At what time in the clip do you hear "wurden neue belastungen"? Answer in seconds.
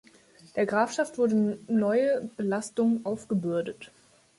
1.19-3.05